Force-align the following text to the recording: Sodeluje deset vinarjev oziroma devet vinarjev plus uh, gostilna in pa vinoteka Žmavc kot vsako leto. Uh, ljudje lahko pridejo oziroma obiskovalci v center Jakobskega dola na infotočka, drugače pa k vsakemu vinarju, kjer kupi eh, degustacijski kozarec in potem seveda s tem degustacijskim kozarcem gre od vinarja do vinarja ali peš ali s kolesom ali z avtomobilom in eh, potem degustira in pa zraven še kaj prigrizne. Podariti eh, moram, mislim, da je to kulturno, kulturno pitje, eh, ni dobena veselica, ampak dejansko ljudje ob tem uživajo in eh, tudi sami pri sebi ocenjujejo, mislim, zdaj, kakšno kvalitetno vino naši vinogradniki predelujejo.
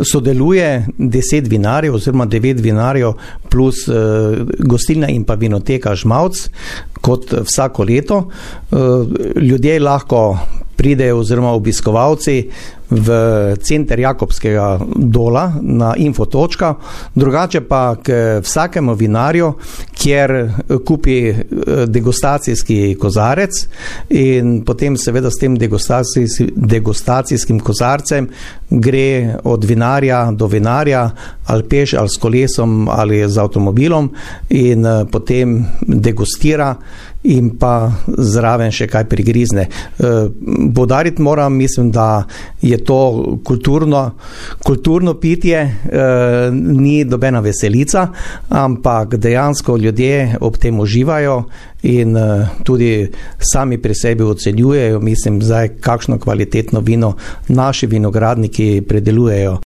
Sodeluje 0.00 0.86
deset 0.96 1.44
vinarjev 1.52 1.98
oziroma 1.98 2.24
devet 2.24 2.60
vinarjev 2.64 3.10
plus 3.52 3.82
uh, 3.88 4.38
gostilna 4.64 5.10
in 5.12 5.26
pa 5.28 5.34
vinoteka 5.36 5.92
Žmavc 5.94 6.38
kot 7.04 7.34
vsako 7.44 7.84
leto. 7.84 8.22
Uh, 8.70 9.04
ljudje 9.36 9.74
lahko 9.80 10.38
pridejo 10.76 11.18
oziroma 11.20 11.52
obiskovalci 11.52 12.38
v 12.92 13.56
center 13.62 13.98
Jakobskega 13.98 14.80
dola 14.96 15.52
na 15.60 15.94
infotočka, 15.96 16.74
drugače 17.14 17.60
pa 17.60 17.96
k 17.96 18.12
vsakemu 18.44 18.94
vinarju, 18.94 19.52
kjer 19.96 20.50
kupi 20.84 21.28
eh, 21.28 21.36
degustacijski 21.86 22.96
kozarec 23.00 23.50
in 24.10 24.62
potem 24.64 24.96
seveda 24.96 25.30
s 25.30 25.40
tem 25.40 25.56
degustacijskim 26.56 27.60
kozarcem 27.60 28.28
gre 28.70 29.36
od 29.44 29.64
vinarja 29.64 30.30
do 30.32 30.46
vinarja 30.46 31.10
ali 31.46 31.68
peš 31.68 31.94
ali 31.94 32.08
s 32.08 32.20
kolesom 32.20 32.88
ali 32.88 33.28
z 33.28 33.38
avtomobilom 33.38 34.10
in 34.50 34.86
eh, 34.86 35.04
potem 35.10 35.64
degustira 35.86 36.76
in 37.22 37.52
pa 37.58 37.92
zraven 38.06 38.72
še 38.74 38.88
kaj 38.90 39.04
prigrizne. 39.10 39.68
Podariti 40.74 41.22
eh, 41.22 41.24
moram, 41.24 41.54
mislim, 41.54 41.90
da 41.94 42.24
je 42.82 42.84
to 42.84 43.38
kulturno, 43.44 44.10
kulturno 44.64 45.14
pitje, 45.14 45.58
eh, 45.60 46.50
ni 46.52 47.04
dobena 47.04 47.40
veselica, 47.40 48.08
ampak 48.48 49.16
dejansko 49.16 49.76
ljudje 49.76 50.36
ob 50.40 50.56
tem 50.56 50.80
uživajo 50.80 51.44
in 51.82 52.16
eh, 52.16 52.48
tudi 52.64 53.10
sami 53.38 53.78
pri 53.78 53.94
sebi 53.94 54.22
ocenjujejo, 54.22 55.00
mislim, 55.00 55.42
zdaj, 55.42 55.68
kakšno 55.80 56.18
kvalitetno 56.18 56.80
vino 56.80 57.14
naši 57.48 57.86
vinogradniki 57.86 58.82
predelujejo. 58.88 59.58